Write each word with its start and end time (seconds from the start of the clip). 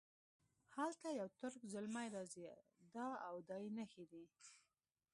هلته 0.75 1.07
یو 1.19 1.27
ترک 1.37 1.61
زلمی 1.73 2.07
راځي 2.15 2.43
دا 2.95 3.07
او 3.27 3.35
دا 3.49 3.57
یې 3.63 3.69
نښې 3.77 4.05
دي. 4.11 4.25